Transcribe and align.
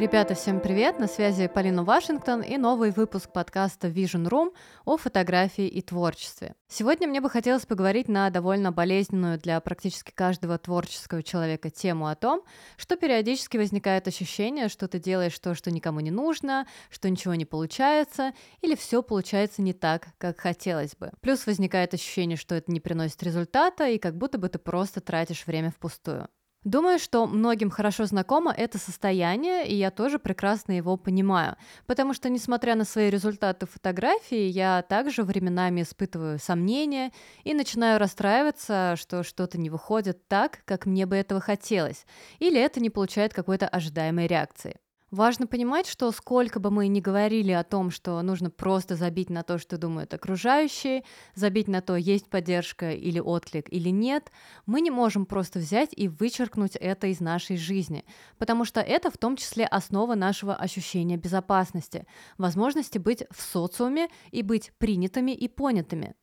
Ребята, 0.00 0.34
всем 0.34 0.60
привет! 0.60 0.98
На 0.98 1.06
связи 1.06 1.46
Полина 1.46 1.84
Вашингтон 1.84 2.40
и 2.40 2.56
новый 2.56 2.90
выпуск 2.90 3.30
подкаста 3.30 3.88
Vision 3.88 4.26
Room 4.30 4.54
о 4.86 4.96
фотографии 4.96 5.68
и 5.68 5.82
творчестве. 5.82 6.54
Сегодня 6.68 7.06
мне 7.06 7.20
бы 7.20 7.28
хотелось 7.28 7.66
поговорить 7.66 8.08
на 8.08 8.30
довольно 8.30 8.72
болезненную 8.72 9.38
для 9.38 9.60
практически 9.60 10.10
каждого 10.10 10.56
творческого 10.56 11.22
человека 11.22 11.68
тему 11.68 12.06
о 12.06 12.14
том, 12.14 12.40
что 12.78 12.96
периодически 12.96 13.58
возникает 13.58 14.08
ощущение, 14.08 14.70
что 14.70 14.88
ты 14.88 14.98
делаешь 14.98 15.38
то, 15.38 15.54
что 15.54 15.70
никому 15.70 16.00
не 16.00 16.10
нужно, 16.10 16.66
что 16.88 17.10
ничего 17.10 17.34
не 17.34 17.44
получается, 17.44 18.32
или 18.62 18.76
все 18.76 19.02
получается 19.02 19.60
не 19.60 19.74
так, 19.74 20.14
как 20.16 20.40
хотелось 20.40 20.96
бы. 20.96 21.10
Плюс 21.20 21.44
возникает 21.44 21.92
ощущение, 21.92 22.38
что 22.38 22.54
это 22.54 22.72
не 22.72 22.80
приносит 22.80 23.22
результата, 23.22 23.86
и 23.86 23.98
как 23.98 24.16
будто 24.16 24.38
бы 24.38 24.48
ты 24.48 24.58
просто 24.58 25.02
тратишь 25.02 25.46
время 25.46 25.70
впустую. 25.70 26.30
Думаю, 26.64 26.98
что 26.98 27.26
многим 27.26 27.70
хорошо 27.70 28.04
знакомо 28.04 28.52
это 28.52 28.76
состояние, 28.76 29.66
и 29.66 29.74
я 29.74 29.90
тоже 29.90 30.18
прекрасно 30.18 30.72
его 30.72 30.98
понимаю, 30.98 31.56
потому 31.86 32.12
что, 32.12 32.28
несмотря 32.28 32.74
на 32.74 32.84
свои 32.84 33.08
результаты 33.08 33.64
фотографии, 33.64 34.44
я 34.44 34.82
также 34.82 35.22
временами 35.22 35.80
испытываю 35.80 36.38
сомнения 36.38 37.12
и 37.44 37.54
начинаю 37.54 37.98
расстраиваться, 37.98 38.96
что 38.98 39.22
что-то 39.22 39.56
не 39.56 39.70
выходит 39.70 40.28
так, 40.28 40.60
как 40.66 40.84
мне 40.84 41.06
бы 41.06 41.16
этого 41.16 41.40
хотелось, 41.40 42.04
или 42.40 42.60
это 42.60 42.78
не 42.78 42.90
получает 42.90 43.32
какой-то 43.32 43.66
ожидаемой 43.66 44.26
реакции. 44.26 44.76
Важно 45.10 45.48
понимать, 45.48 45.88
что 45.88 46.12
сколько 46.12 46.60
бы 46.60 46.70
мы 46.70 46.86
ни 46.86 47.00
говорили 47.00 47.50
о 47.50 47.64
том, 47.64 47.90
что 47.90 48.22
нужно 48.22 48.48
просто 48.48 48.94
забить 48.94 49.28
на 49.28 49.42
то, 49.42 49.58
что 49.58 49.76
думают 49.76 50.14
окружающие, 50.14 51.02
забить 51.34 51.66
на 51.66 51.80
то, 51.80 51.96
есть 51.96 52.28
поддержка 52.30 52.92
или 52.92 53.18
отклик 53.18 53.66
или 53.72 53.88
нет, 53.88 54.30
мы 54.66 54.80
не 54.80 54.92
можем 54.92 55.26
просто 55.26 55.58
взять 55.58 55.88
и 55.96 56.06
вычеркнуть 56.06 56.76
это 56.76 57.08
из 57.08 57.18
нашей 57.18 57.56
жизни, 57.56 58.04
потому 58.38 58.64
что 58.64 58.80
это 58.80 59.10
в 59.10 59.18
том 59.18 59.34
числе 59.34 59.66
основа 59.66 60.14
нашего 60.14 60.54
ощущения 60.54 61.16
безопасности, 61.16 62.06
возможности 62.38 62.98
быть 62.98 63.24
в 63.32 63.42
социуме 63.42 64.08
и 64.30 64.42
быть 64.44 64.70
принятыми 64.78 65.32
и 65.32 65.48
понятыми. 65.48 66.14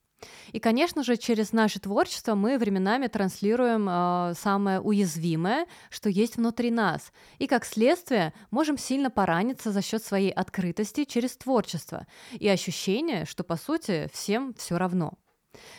И, 0.52 0.60
конечно 0.60 1.04
же, 1.04 1.18
через 1.18 1.54
наше 1.54 1.80
творчество 1.80 2.36
мы 2.36 2.58
временами 2.58 3.08
транслируем 3.08 3.88
э, 3.90 4.34
самое 4.36 4.80
уязвимое, 4.80 5.68
что 5.90 6.10
есть 6.10 6.38
внутри 6.38 6.72
нас. 6.72 7.12
И, 7.38 7.48
как 7.48 7.66
следствие, 7.66 8.34
можем 8.50 8.78
сильно 8.78 9.12
пораниться 9.12 9.72
за 9.72 9.82
счет 9.82 10.04
своей 10.04 10.32
открытости 10.32 11.06
через 11.06 11.38
творчество 11.38 12.08
и 12.32 12.48
ощущение, 12.48 13.26
что, 13.26 13.44
по 13.44 13.56
сути, 13.56 14.10
всем 14.14 14.54
все 14.58 14.78
равно. 14.78 15.14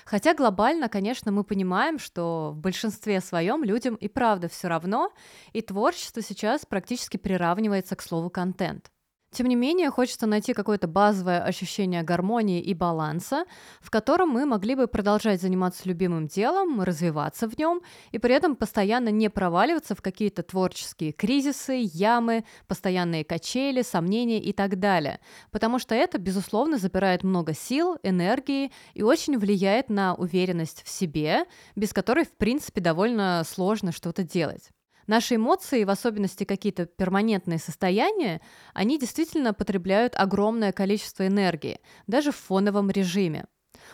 Хотя 0.04 0.34
глобально, 0.34 0.88
конечно, 0.88 1.30
мы 1.32 1.44
понимаем, 1.44 1.98
что 1.98 2.52
в 2.54 2.58
большинстве 2.58 3.20
своем 3.20 3.62
людям 3.64 3.94
и 3.94 4.08
правда 4.08 4.48
все 4.48 4.68
равно, 4.68 5.12
и 5.52 5.60
творчество 5.60 6.22
сейчас 6.22 6.66
практически 6.66 7.16
приравнивается 7.16 7.96
к 7.96 8.02
слову 8.02 8.30
контент. 8.30 8.90
Тем 9.30 9.46
не 9.46 9.56
менее, 9.56 9.90
хочется 9.90 10.26
найти 10.26 10.54
какое-то 10.54 10.88
базовое 10.88 11.42
ощущение 11.42 12.02
гармонии 12.02 12.62
и 12.62 12.72
баланса, 12.72 13.44
в 13.80 13.90
котором 13.90 14.30
мы 14.30 14.46
могли 14.46 14.74
бы 14.74 14.86
продолжать 14.86 15.42
заниматься 15.42 15.82
любимым 15.86 16.28
делом, 16.28 16.80
развиваться 16.80 17.46
в 17.46 17.58
нем 17.58 17.82
и 18.10 18.18
при 18.18 18.34
этом 18.34 18.56
постоянно 18.56 19.10
не 19.10 19.28
проваливаться 19.28 19.94
в 19.94 20.00
какие-то 20.00 20.42
творческие 20.42 21.12
кризисы, 21.12 21.74
ямы, 21.92 22.44
постоянные 22.66 23.22
качели, 23.22 23.82
сомнения 23.82 24.40
и 24.40 24.54
так 24.54 24.78
далее. 24.78 25.20
Потому 25.50 25.78
что 25.78 25.94
это, 25.94 26.16
безусловно, 26.16 26.78
забирает 26.78 27.22
много 27.22 27.52
сил, 27.52 27.98
энергии 28.02 28.72
и 28.94 29.02
очень 29.02 29.38
влияет 29.38 29.90
на 29.90 30.14
уверенность 30.14 30.82
в 30.84 30.88
себе, 30.88 31.44
без 31.76 31.92
которой, 31.92 32.24
в 32.24 32.32
принципе, 32.32 32.80
довольно 32.80 33.42
сложно 33.46 33.92
что-то 33.92 34.22
делать. 34.22 34.70
Наши 35.08 35.36
эмоции, 35.36 35.84
в 35.84 35.90
особенности 35.90 36.44
какие-то 36.44 36.84
перманентные 36.84 37.58
состояния, 37.58 38.42
они 38.74 38.98
действительно 38.98 39.54
потребляют 39.54 40.14
огромное 40.14 40.70
количество 40.70 41.26
энергии, 41.26 41.80
даже 42.06 42.30
в 42.30 42.36
фоновом 42.36 42.90
режиме. 42.90 43.46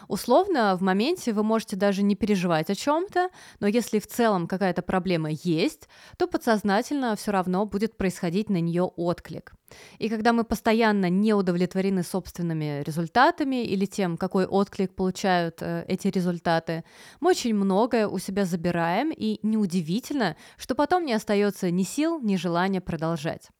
Условно, 0.09 0.76
в 0.76 0.82
моменте 0.82 1.32
вы 1.32 1.42
можете 1.42 1.76
даже 1.76 2.03
не 2.03 2.15
переживать 2.15 2.70
о 2.70 2.75
чем-то, 2.75 3.28
но 3.60 3.66
если 3.66 3.98
в 3.98 4.06
целом 4.06 4.47
какая-то 4.47 4.82
проблема 4.82 5.31
есть, 5.31 5.88
то 6.19 6.26
подсознательно 6.26 7.16
все 7.16 7.31
равно 7.32 7.66
будет 7.66 7.97
происходить 7.97 8.50
на 8.50 8.60
нее 8.60 8.84
отклик. 8.84 9.54
И 9.98 10.09
когда 10.09 10.32
мы 10.32 10.44
постоянно 10.44 11.09
не 11.09 11.34
удовлетворены 11.34 12.03
собственными 12.03 12.82
результатами 12.82 13.64
или 13.64 13.87
тем, 13.87 14.16
какой 14.16 14.47
отклик 14.47 14.94
получают 14.94 15.62
э, 15.62 15.84
эти 15.88 16.09
результаты, 16.09 16.84
мы 17.20 17.31
очень 17.31 17.54
многое 17.54 18.06
у 18.06 18.19
себя 18.19 18.44
забираем, 18.44 19.10
и 19.10 19.38
неудивительно, 19.43 20.37
что 20.56 20.75
потом 20.75 21.04
не 21.04 21.12
остается 21.12 21.70
ни 21.70 21.82
сил, 21.82 22.20
ни 22.20 22.37
желания 22.37 22.81
продолжать. 22.81 23.50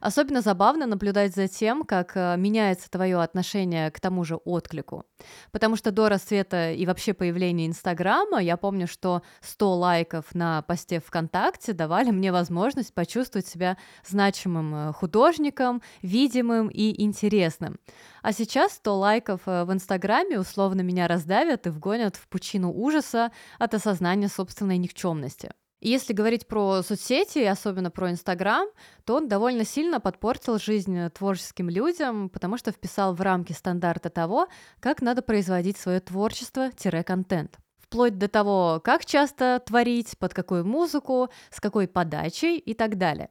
Особенно 0.00 0.40
забавно 0.40 0.86
наблюдать 0.86 1.34
за 1.34 1.48
тем, 1.48 1.84
как 1.84 2.12
э, 2.16 2.36
меняется 2.36 2.90
твое 2.90 3.20
отношение 3.20 3.90
к 3.90 4.00
тому 4.00 4.24
же 4.24 4.36
отклику. 4.36 5.04
Потому 5.52 5.76
что 5.76 5.90
до 5.90 6.08
расцвета 6.08 6.72
и 6.72 6.86
вообще 6.86 7.14
появления 7.14 7.66
Инстаграма 7.66 8.42
я 8.42 8.56
помню, 8.56 8.86
что 8.86 9.22
100 9.42 9.74
лайков 9.74 10.34
на 10.34 10.62
посте 10.62 11.00
ВКонтакте 11.00 11.72
давали 11.72 12.10
мне 12.10 12.32
возможность 12.32 12.94
почувствовать 12.94 13.46
себя 13.46 13.76
значимым 14.06 14.74
э, 14.74 14.92
художником, 14.92 15.82
видимым 16.02 16.68
и 16.68 17.02
интересным. 17.02 17.78
А 18.22 18.32
сейчас 18.32 18.72
100 18.74 18.98
лайков 18.98 19.40
э, 19.46 19.64
в 19.64 19.72
Инстаграме 19.72 20.38
условно 20.38 20.80
меня 20.82 21.08
раздавят 21.08 21.66
и 21.66 21.70
вгонят 21.70 22.16
в 22.16 22.28
пучину 22.28 22.72
ужаса 22.72 23.32
от 23.58 23.74
осознания 23.74 24.28
собственной 24.28 24.78
никчемности. 24.78 25.50
Если 25.80 26.12
говорить 26.12 26.48
про 26.48 26.82
соцсети, 26.82 27.38
особенно 27.38 27.92
про 27.92 28.10
Инстаграм, 28.10 28.66
то 29.04 29.14
он 29.14 29.28
довольно 29.28 29.64
сильно 29.64 30.00
подпортил 30.00 30.58
жизнь 30.58 31.08
творческим 31.10 31.68
людям, 31.68 32.30
потому 32.30 32.56
что 32.56 32.72
вписал 32.72 33.14
в 33.14 33.20
рамки 33.20 33.52
стандарта 33.52 34.10
того, 34.10 34.48
как 34.80 35.02
надо 35.02 35.22
производить 35.22 35.76
свое 35.76 36.00
творчество-контент. 36.00 37.58
Вплоть 37.78 38.18
до 38.18 38.26
того, 38.28 38.80
как 38.82 39.06
часто 39.06 39.62
творить, 39.64 40.18
под 40.18 40.34
какую 40.34 40.66
музыку, 40.66 41.30
с 41.50 41.60
какой 41.60 41.86
подачей 41.86 42.58
и 42.58 42.74
так 42.74 42.98
далее. 42.98 43.30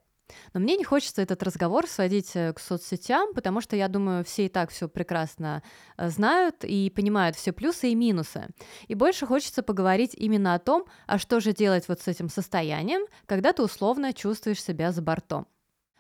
Но 0.54 0.60
мне 0.60 0.76
не 0.76 0.84
хочется 0.84 1.22
этот 1.22 1.44
разговор 1.44 1.88
сводить 1.88 2.32
э, 2.36 2.54
к 2.54 2.60
соцсетям, 2.60 3.34
потому 3.34 3.62
что 3.62 3.76
я 3.76 3.88
думаю, 3.88 4.24
все 4.24 4.46
и 4.46 4.50
так 4.50 4.72
все 4.72 4.88
прекрасно 4.88 5.64
э, 5.98 6.10
знают 6.10 6.64
и 6.64 6.90
понимают 6.90 7.36
все 7.36 7.52
плюсы 7.52 7.90
и 7.90 7.96
минусы. 7.96 8.48
И 8.88 8.96
больше 8.96 9.26
хочется 9.26 9.64
поговорить 9.64 10.14
именно 10.16 10.54
о 10.54 10.60
том, 10.60 10.86
а 11.06 11.18
что 11.18 11.40
же 11.40 11.54
делать 11.54 11.88
вот 11.88 12.02
с 12.02 12.08
этим 12.08 12.30
состоянием, 12.30 13.02
когда 13.26 13.54
ты 13.54 13.64
условно 13.64 14.14
чувствуешь 14.14 14.64
себя 14.64 14.92
за 14.92 15.02
бортом. 15.02 15.48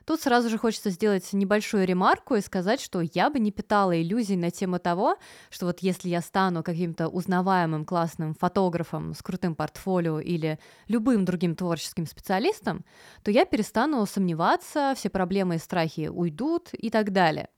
Тут 0.07 0.22
сразу 0.22 0.47
же 0.47 0.57
хочется 0.57 0.90
сделать 0.90 1.34
небольшую 1.34 1.85
ремарку 1.85 2.35
и 2.35 2.41
сказать, 2.41 2.79
что 2.79 3.01
я 3.01 3.29
бы 3.29 3.40
не 3.40 3.51
питала 3.51 4.01
иллюзий 4.01 4.38
на 4.38 4.51
тему 4.51 4.79
того, 4.79 5.18
что 5.50 5.66
вот 5.66 5.79
если 5.81 6.07
я 6.07 6.22
стану 6.22 6.63
каким-то 6.63 7.09
узнаваемым 7.09 7.84
классным 7.84 8.34
фотографом 8.34 9.13
с 9.13 9.22
крутым 9.22 9.53
портфолио 9.53 10.22
или 10.22 10.59
любым 10.88 11.25
другим 11.25 11.57
творческим 11.57 12.06
специалистом, 12.06 12.85
то 13.22 13.31
я 13.31 13.44
перестану 13.44 14.06
сомневаться, 14.06 14.94
все 14.96 15.09
проблемы 15.09 15.56
и 15.56 15.59
страхи 15.59 16.07
уйдут 16.07 16.69
и 16.72 16.90
так 16.90 17.12
далее. 17.12 17.50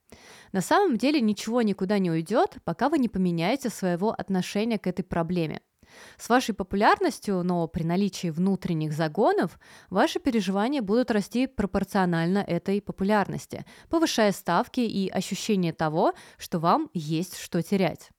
На 0.50 0.60
самом 0.60 0.96
деле 0.96 1.20
ничего 1.20 1.62
никуда 1.62 2.00
не 2.00 2.10
уйдет, 2.10 2.56
пока 2.64 2.88
вы 2.88 2.98
не 2.98 3.08
поменяете 3.08 3.70
своего 3.70 4.10
отношения 4.10 4.80
к 4.80 4.88
этой 4.88 5.04
проблеме. 5.04 5.60
С 6.18 6.28
вашей 6.28 6.54
популярностью, 6.54 7.42
но 7.42 7.66
при 7.68 7.82
наличии 7.82 8.28
внутренних 8.28 8.92
загонов, 8.92 9.58
ваши 9.88 10.18
переживания 10.18 10.82
будут 10.82 11.10
расти 11.10 11.46
пропорционально 11.46 12.38
этой 12.38 12.80
популярности, 12.80 13.64
повышая 13.88 14.32
ставки 14.32 14.80
и 14.80 15.08
ощущение 15.08 15.72
того, 15.72 16.14
что 16.38 16.58
вам 16.58 16.90
есть 16.94 17.38
что 17.38 17.62
терять. 17.62 18.10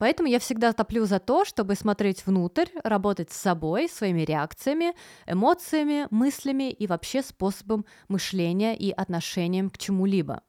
Поэтому 0.00 0.30
я 0.30 0.38
всегда 0.38 0.72
топлю 0.72 1.04
за 1.04 1.18
то, 1.18 1.44
чтобы 1.44 1.74
смотреть 1.74 2.24
внутрь, 2.24 2.68
работать 2.82 3.30
с 3.30 3.36
собой, 3.36 3.86
своими 3.86 4.22
реакциями, 4.22 4.94
эмоциями, 5.26 6.06
мыслями 6.10 6.70
и 6.70 6.86
вообще 6.86 7.20
способом 7.20 7.84
мышления 8.08 8.74
и 8.74 8.90
отношением 8.92 9.68
к 9.68 9.76
чему-либо. 9.76 10.42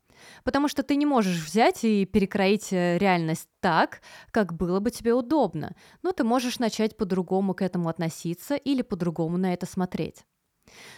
Потому 0.43 0.67
что 0.67 0.83
ты 0.83 0.95
не 0.95 1.05
можешь 1.05 1.45
взять 1.45 1.83
и 1.83 2.05
перекроить 2.05 2.71
э, 2.71 2.97
реальность 2.97 3.47
так, 3.59 4.01
как 4.31 4.53
было 4.53 4.79
бы 4.79 4.91
тебе 4.91 5.13
удобно, 5.13 5.75
но 6.01 6.11
ты 6.11 6.23
можешь 6.23 6.59
начать 6.59 6.97
по-другому 6.97 7.53
к 7.53 7.61
этому 7.61 7.89
относиться 7.89 8.55
или 8.55 8.81
по-другому 8.81 9.37
на 9.37 9.53
это 9.53 9.65
смотреть. 9.65 10.25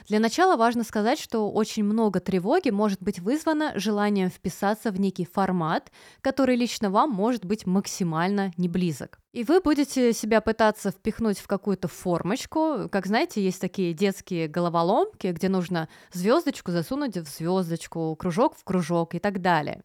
Для 0.08 0.20
начала 0.20 0.58
важно 0.58 0.84
сказать, 0.84 1.20
что 1.20 1.50
очень 1.50 1.84
много 1.84 2.20
тревоги 2.20 2.70
может 2.70 3.02
быть 3.02 3.20
вызвано 3.20 3.78
желанием 3.80 4.30
вписаться 4.30 4.92
в 4.92 5.00
некий 5.00 5.26
формат, 5.26 5.92
который 6.22 6.56
лично 6.56 6.90
вам 6.90 7.12
может 7.12 7.46
быть 7.46 7.66
максимально 7.66 8.52
не 8.58 8.68
близок. 8.68 9.20
И 9.32 9.44
вы 9.44 9.62
будете 9.62 10.14
себя 10.14 10.42
пытаться 10.42 10.92
впихнуть 10.92 11.40
в 11.40 11.48
какую-то 11.48 11.88
формочку. 11.88 12.90
Как 12.92 13.08
знаете, 13.08 13.44
есть 13.44 13.62
такие 13.62 13.94
детские 13.94 14.48
головоломки, 14.48 15.28
где 15.28 15.50
нужно 15.50 15.90
звездочку 16.12 16.72
засунуть 16.72 17.18
в 17.18 17.28
звездочку, 17.28 18.16
кружок 18.16 18.56
в 18.58 18.64
кружок 18.64 19.16
и 19.16 19.20
так 19.20 19.42
далее. 19.42 19.84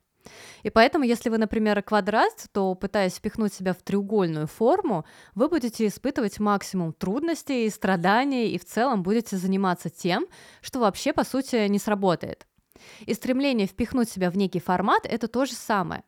И 0.62 0.70
поэтому, 0.70 1.04
если 1.04 1.28
вы, 1.30 1.38
например, 1.38 1.82
квадрат, 1.82 2.46
то, 2.52 2.74
пытаясь 2.74 3.14
впихнуть 3.14 3.52
себя 3.52 3.72
в 3.72 3.82
треугольную 3.82 4.46
форму, 4.46 5.04
вы 5.34 5.48
будете 5.48 5.86
испытывать 5.86 6.40
максимум 6.40 6.92
трудностей 6.92 7.66
и 7.66 7.70
страданий, 7.70 8.50
и 8.50 8.58
в 8.58 8.64
целом 8.64 9.02
будете 9.02 9.36
заниматься 9.36 9.90
тем, 9.90 10.26
что 10.60 10.80
вообще, 10.80 11.12
по 11.12 11.24
сути, 11.24 11.66
не 11.68 11.78
сработает. 11.78 12.46
И 13.00 13.14
стремление 13.14 13.66
впихнуть 13.66 14.08
себя 14.08 14.30
в 14.30 14.36
некий 14.36 14.60
формат– 14.60 15.02
это 15.04 15.28
то 15.28 15.44
же 15.46 15.54
самое. 15.54 16.04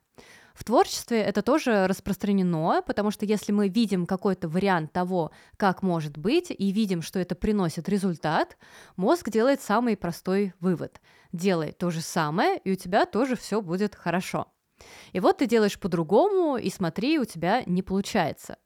В 0.54 0.64
творчестве 0.64 1.20
это 1.20 1.42
тоже 1.42 1.86
распространено, 1.86 2.82
потому 2.86 3.10
что 3.10 3.24
если 3.24 3.52
мы 3.52 3.68
видим 3.68 4.06
какой-то 4.06 4.48
вариант 4.48 4.92
того, 4.92 5.30
как 5.56 5.82
может 5.82 6.18
быть, 6.18 6.50
и 6.50 6.72
видим, 6.72 7.02
что 7.02 7.18
это 7.18 7.34
приносит 7.34 7.88
результат, 7.88 8.56
мозг 8.96 9.30
делает 9.30 9.62
самый 9.62 9.96
простой 9.96 10.54
вывод. 10.60 11.00
Делай 11.32 11.72
то 11.72 11.90
же 11.90 12.00
самое, 12.00 12.58
и 12.58 12.72
у 12.72 12.76
тебя 12.76 13.06
тоже 13.06 13.36
все 13.36 13.60
будет 13.60 13.94
хорошо. 13.94 14.48
И 15.12 15.20
вот 15.20 15.38
ты 15.38 15.46
делаешь 15.46 15.78
по-другому, 15.78 16.56
и 16.56 16.70
смотри, 16.70 17.18
у 17.18 17.24
тебя 17.24 17.62
не 17.66 17.82
получается. 17.82 18.56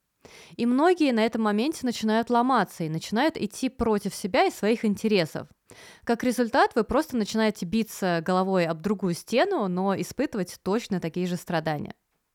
И 0.57 0.65
многие 0.65 1.13
на 1.13 1.21
этом 1.21 1.43
моменте 1.43 1.81
начинают 1.83 2.31
ломаться 2.31 2.85
и 2.85 2.89
начинают 2.89 3.37
идти 3.37 3.69
против 3.69 4.15
себя 4.15 4.47
и 4.47 4.51
своих 4.51 4.85
интересов. 4.85 5.49
Как 6.05 6.23
результат, 6.25 6.75
вы 6.75 6.85
просто 6.85 7.17
начинаете 7.17 7.67
биться 7.67 8.23
головой 8.25 8.67
об 8.67 8.81
другую 8.81 9.15
стену, 9.15 9.69
но 9.69 9.99
испытывать 10.01 10.59
точно 10.63 11.01
такие 11.01 11.27
же 11.27 11.37
страдания. 11.37 11.95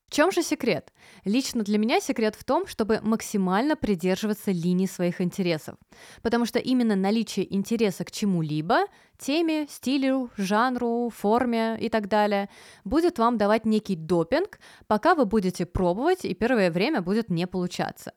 В 0.09 0.11
чем 0.11 0.31
же 0.31 0.41
секрет? 0.41 0.91
Лично 1.23 1.61
для 1.61 1.77
меня 1.77 1.99
секрет 1.99 2.35
в 2.35 2.43
том, 2.43 2.65
чтобы 2.65 2.99
максимально 3.03 3.75
придерживаться 3.75 4.49
линии 4.49 4.87
своих 4.87 5.21
интересов. 5.21 5.75
Потому 6.23 6.47
что 6.47 6.57
именно 6.57 6.95
наличие 6.95 7.53
интереса 7.55 8.03
к 8.05 8.11
чему-либо, 8.11 8.85
теме, 9.19 9.67
стилю, 9.69 10.31
жанру, 10.35 11.11
форме 11.15 11.77
и 11.79 11.89
так 11.89 12.07
далее, 12.07 12.49
будет 12.83 13.19
вам 13.19 13.37
давать 13.37 13.67
некий 13.67 13.95
допинг, 13.95 14.59
пока 14.87 15.13
вы 15.13 15.25
будете 15.25 15.67
пробовать 15.67 16.25
и 16.25 16.33
первое 16.33 16.71
время 16.71 17.03
будет 17.03 17.29
не 17.29 17.45
получаться. 17.45 18.13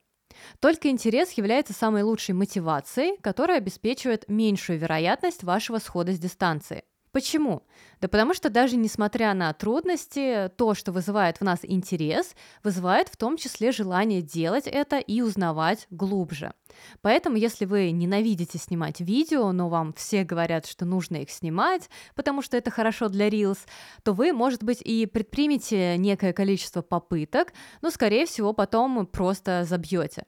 Только 0.60 0.88
интерес 0.88 1.32
является 1.32 1.72
самой 1.72 2.02
лучшей 2.02 2.34
мотивацией, 2.34 3.18
которая 3.20 3.58
обеспечивает 3.58 4.28
меньшую 4.28 4.78
вероятность 4.78 5.42
вашего 5.42 5.78
схода 5.78 6.12
с 6.12 6.18
дистанции. 6.18 6.84
Почему? 7.12 7.62
Да 8.00 8.08
потому 8.08 8.32
что 8.32 8.48
даже 8.48 8.76
несмотря 8.76 9.34
на 9.34 9.52
трудности, 9.52 10.50
то, 10.56 10.72
что 10.72 10.92
вызывает 10.92 11.38
в 11.38 11.44
нас 11.44 11.58
интерес, 11.62 12.34
вызывает 12.64 13.08
в 13.08 13.18
том 13.18 13.36
числе 13.36 13.70
желание 13.70 14.22
делать 14.22 14.66
это 14.66 14.96
и 14.98 15.20
узнавать 15.20 15.86
глубже. 15.90 16.54
Поэтому, 17.02 17.36
если 17.36 17.66
вы 17.66 17.90
ненавидите 17.90 18.56
снимать 18.56 19.00
видео, 19.00 19.52
но 19.52 19.68
вам 19.68 19.92
все 19.92 20.24
говорят, 20.24 20.64
что 20.64 20.86
нужно 20.86 21.16
их 21.16 21.30
снимать, 21.30 21.90
потому 22.14 22.40
что 22.40 22.56
это 22.56 22.70
хорошо 22.70 23.10
для 23.10 23.28
Reels, 23.28 23.58
то 24.02 24.14
вы, 24.14 24.32
может 24.32 24.64
быть, 24.64 24.80
и 24.80 25.04
предпримете 25.04 25.98
некое 25.98 26.32
количество 26.32 26.80
попыток, 26.80 27.52
но, 27.82 27.90
скорее 27.90 28.24
всего, 28.24 28.54
потом 28.54 29.06
просто 29.06 29.64
забьете. 29.64 30.24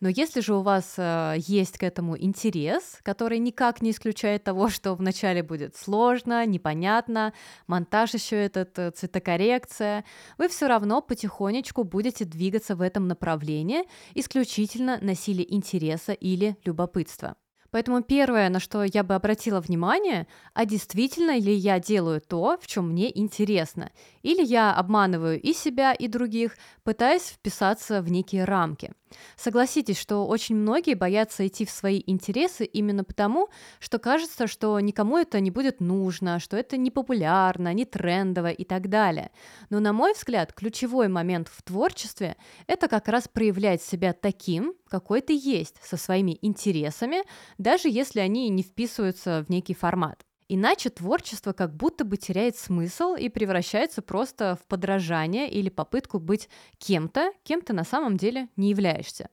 Но 0.00 0.08
если 0.08 0.40
же 0.40 0.54
у 0.54 0.62
вас 0.62 0.94
э, 0.96 1.36
есть 1.38 1.78
к 1.78 1.82
этому 1.82 2.18
интерес, 2.18 2.98
который 3.02 3.38
никак 3.38 3.82
не 3.82 3.90
исключает 3.90 4.44
того, 4.44 4.68
что 4.68 4.94
вначале 4.94 5.42
будет 5.42 5.76
сложно, 5.76 6.44
непонятно, 6.46 7.32
монтаж 7.66 8.14
еще 8.14 8.36
этот, 8.36 8.78
э, 8.78 8.90
цветокоррекция, 8.90 10.04
вы 10.38 10.48
все 10.48 10.66
равно 10.66 11.00
потихонечку 11.00 11.84
будете 11.84 12.24
двигаться 12.24 12.76
в 12.76 12.80
этом 12.80 13.08
направлении 13.08 13.84
исключительно 14.14 14.98
на 15.00 15.14
силе 15.14 15.44
интереса 15.48 16.12
или 16.12 16.56
любопытства. 16.64 17.36
Поэтому 17.72 18.02
первое, 18.02 18.50
на 18.50 18.60
что 18.60 18.84
я 18.84 19.02
бы 19.02 19.14
обратила 19.14 19.58
внимание, 19.58 20.26
а 20.52 20.66
действительно 20.66 21.38
ли 21.38 21.54
я 21.54 21.80
делаю 21.80 22.20
то, 22.20 22.58
в 22.60 22.66
чем 22.66 22.90
мне 22.90 23.18
интересно, 23.18 23.90
или 24.20 24.44
я 24.44 24.74
обманываю 24.74 25.40
и 25.40 25.54
себя, 25.54 25.94
и 25.94 26.06
других, 26.06 26.56
пытаясь 26.84 27.28
вписаться 27.28 28.02
в 28.02 28.10
некие 28.10 28.44
рамки. 28.44 28.92
Согласитесь, 29.36 29.98
что 29.98 30.26
очень 30.26 30.56
многие 30.56 30.94
боятся 30.94 31.46
идти 31.46 31.64
в 31.64 31.70
свои 31.70 32.02
интересы 32.06 32.64
именно 32.64 33.04
потому, 33.04 33.48
что 33.78 33.98
кажется, 33.98 34.46
что 34.46 34.78
никому 34.80 35.18
это 35.18 35.40
не 35.40 35.50
будет 35.50 35.80
нужно, 35.80 36.38
что 36.38 36.56
это 36.56 36.76
не 36.76 36.90
популярно, 36.90 37.72
не 37.72 37.84
трендово 37.84 38.50
и 38.50 38.64
так 38.64 38.88
далее. 38.88 39.30
Но, 39.70 39.80
на 39.80 39.92
мой 39.92 40.12
взгляд, 40.14 40.52
ключевой 40.52 41.08
момент 41.08 41.48
в 41.48 41.62
творчестве– 41.62 42.36
это 42.66 42.88
как 42.88 43.08
раз 43.08 43.28
проявлять 43.28 43.82
себя 43.82 44.12
таким, 44.12 44.74
какой 44.88 45.20
ты 45.20 45.32
есть, 45.32 45.76
со 45.82 45.96
своими 45.96 46.38
интересами, 46.42 47.22
даже 47.58 47.88
если 47.88 48.20
они 48.20 48.48
не 48.48 48.62
вписываются 48.62 49.44
в 49.46 49.50
некий 49.50 49.74
формат. 49.74 50.24
Иначе 50.54 50.90
творчество 50.90 51.54
как 51.54 51.74
будто 51.74 52.04
бы 52.04 52.18
теряет 52.18 52.56
смысл 52.58 53.14
и 53.14 53.30
превращается 53.30 54.02
просто 54.02 54.58
в 54.60 54.66
подражание 54.66 55.50
или 55.50 55.70
попытку 55.70 56.18
быть 56.18 56.50
кем-то, 56.76 57.32
кем 57.42 57.62
ты 57.62 57.72
на 57.72 57.84
самом 57.84 58.18
деле 58.18 58.50
не 58.56 58.68
являешься. 58.68 59.30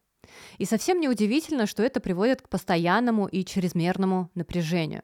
И 0.60 0.64
совсем 0.64 1.02
не 1.02 1.10
удивительно, 1.10 1.66
что 1.66 1.84
это 1.84 2.00
приводит 2.00 2.42
к 2.42 2.48
постоянному 2.48 3.28
и 3.28 3.44
чрезмерному 3.44 4.32
напряжению. 4.34 5.04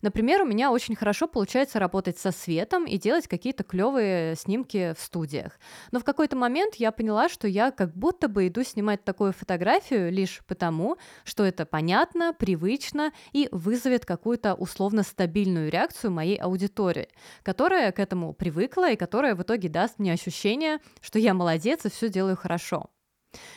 Например, 0.00 0.42
у 0.42 0.44
меня 0.44 0.70
очень 0.70 0.96
хорошо 0.96 1.26
получается 1.26 1.78
работать 1.78 2.18
со 2.18 2.32
светом 2.32 2.84
и 2.86 2.98
делать 2.98 3.28
какие-то 3.28 3.64
клевые 3.64 4.36
снимки 4.36 4.94
в 4.98 5.00
студиях. 5.02 5.58
Но 5.90 6.00
в 6.00 6.04
какой-то 6.04 6.36
момент 6.36 6.76
я 6.76 6.92
поняла, 6.92 7.28
что 7.28 7.48
я 7.48 7.70
как 7.70 7.94
будто 7.94 8.28
бы 8.28 8.48
иду 8.48 8.62
снимать 8.62 9.04
такую 9.04 9.32
фотографию 9.32 10.12
лишь 10.12 10.40
потому, 10.46 10.96
что 11.24 11.44
это 11.44 11.66
понятно, 11.66 12.32
привычно 12.32 13.12
и 13.32 13.48
вызовет 13.52 14.06
какую-то 14.06 14.54
условно 14.54 15.02
стабильную 15.02 15.70
реакцию 15.70 16.10
моей 16.10 16.36
аудитории, 16.36 17.08
которая 17.42 17.92
к 17.92 17.98
этому 17.98 18.32
привыкла 18.32 18.90
и 18.90 18.96
которая 18.96 19.34
в 19.34 19.42
итоге 19.42 19.68
даст 19.68 19.98
мне 19.98 20.12
ощущение, 20.12 20.78
что 21.00 21.18
я 21.18 21.34
молодец 21.34 21.84
и 21.84 21.90
все 21.90 22.08
делаю 22.08 22.36
хорошо. 22.36 22.90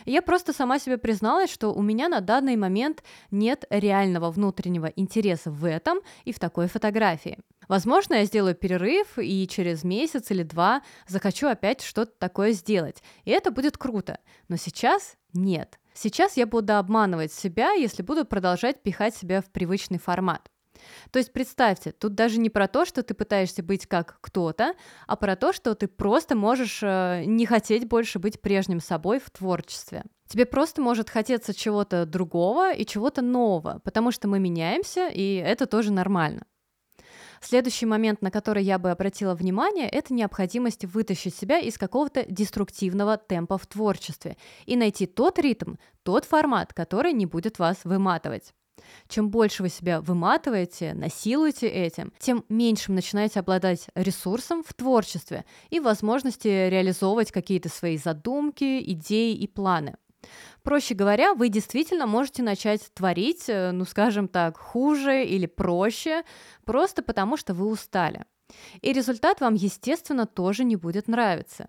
Я 0.05 0.21
просто 0.21 0.53
сама 0.53 0.79
себе 0.79 0.97
призналась, 0.97 1.51
что 1.51 1.73
у 1.73 1.81
меня 1.81 2.07
на 2.07 2.21
данный 2.21 2.55
момент 2.55 3.03
нет 3.31 3.65
реального 3.69 4.31
внутреннего 4.31 4.87
интереса 4.87 5.51
в 5.51 5.65
этом 5.65 5.99
и 6.23 6.31
в 6.31 6.39
такой 6.39 6.67
фотографии. 6.67 7.39
Возможно, 7.67 8.15
я 8.15 8.25
сделаю 8.25 8.55
перерыв 8.55 9.17
и 9.17 9.47
через 9.47 9.83
месяц 9.83 10.29
или 10.31 10.43
два 10.43 10.83
захочу 11.07 11.47
опять 11.47 11.81
что-то 11.81 12.11
такое 12.17 12.51
сделать. 12.51 13.01
И 13.23 13.31
это 13.31 13.51
будет 13.51 13.77
круто. 13.77 14.19
Но 14.47 14.55
сейчас 14.55 15.15
нет. 15.33 15.79
Сейчас 15.93 16.37
я 16.37 16.45
буду 16.45 16.75
обманывать 16.75 17.31
себя, 17.31 17.71
если 17.71 18.03
буду 18.03 18.25
продолжать 18.25 18.83
пихать 18.83 19.15
себя 19.15 19.41
в 19.41 19.49
привычный 19.51 19.97
формат. 19.97 20.49
То 21.11 21.19
есть 21.19 21.33
представьте, 21.33 21.91
тут 21.91 22.15
даже 22.15 22.39
не 22.39 22.49
про 22.49 22.67
то, 22.67 22.85
что 22.85 23.03
ты 23.03 23.13
пытаешься 23.13 23.63
быть 23.63 23.85
как 23.85 24.17
кто-то, 24.21 24.73
а 25.07 25.15
про 25.15 25.35
то, 25.35 25.53
что 25.53 25.75
ты 25.75 25.87
просто 25.87 26.35
можешь 26.35 26.79
э, 26.81 27.23
не 27.25 27.45
хотеть 27.45 27.87
больше 27.87 28.19
быть 28.19 28.41
прежним 28.41 28.79
собой 28.79 29.19
в 29.19 29.29
творчестве. 29.29 30.03
Тебе 30.27 30.45
просто 30.45 30.81
может 30.81 31.09
хотеться 31.09 31.53
чего-то 31.53 32.05
другого 32.05 32.73
и 32.73 32.85
чего-то 32.85 33.21
нового, 33.21 33.79
потому 33.83 34.11
что 34.11 34.27
мы 34.27 34.39
меняемся, 34.39 35.07
и 35.07 35.35
это 35.35 35.67
тоже 35.67 35.91
нормально. 35.91 36.45
Следующий 37.41 37.85
момент, 37.85 38.23
на 38.23 38.31
который 38.31 38.63
я 38.63 38.79
бы 38.79 38.89
обратила 38.89 39.35
внимание, 39.35 39.87
это 39.87 40.13
необходимость 40.13 40.85
вытащить 40.85 41.35
себя 41.35 41.59
из 41.59 41.77
какого-то 41.77 42.25
деструктивного 42.27 43.17
темпа 43.17 43.59
в 43.59 43.67
творчестве 43.67 44.37
и 44.65 44.75
найти 44.75 45.05
тот 45.05 45.37
ритм, 45.37 45.75
тот 46.01 46.25
формат, 46.25 46.73
который 46.73 47.13
не 47.13 47.27
будет 47.27 47.59
вас 47.59 47.77
выматывать. 47.83 48.53
Чем 49.07 49.29
больше 49.29 49.63
вы 49.63 49.69
себя 49.69 50.01
выматываете, 50.01 50.93
насилуете 50.93 51.67
этим, 51.67 52.11
тем 52.19 52.43
меньшим 52.49 52.95
начинаете 52.95 53.39
обладать 53.39 53.87
ресурсом 53.95 54.63
в 54.63 54.73
творчестве 54.73 55.45
и 55.69 55.79
возможности 55.79 56.47
реализовывать 56.47 57.31
какие-то 57.31 57.69
свои 57.69 57.97
задумки, 57.97 58.81
идеи 58.91 59.35
и 59.35 59.47
планы. 59.47 59.95
Проще 60.63 60.95
говоря, 60.95 61.35
вы 61.35 61.49
действительно 61.49 62.07
можете 62.07 62.41
начать 62.41 62.91
творить, 62.93 63.45
э, 63.47 63.71
ну 63.71 63.85
скажем 63.85 64.27
так, 64.27 64.57
хуже 64.57 65.23
или 65.23 65.45
проще, 65.45 66.23
просто 66.63 67.03
потому 67.03 67.37
что 67.37 67.53
вы 67.53 67.67
устали. 67.67 68.25
И 68.81 68.93
результат 68.93 69.41
вам, 69.41 69.53
естественно, 69.53 70.25
тоже 70.25 70.63
не 70.63 70.75
будет 70.75 71.07
нравиться. 71.07 71.67